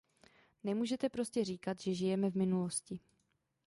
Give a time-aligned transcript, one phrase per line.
[0.63, 2.99] Nemůžete prostě říkat, že žijeme v minulosti.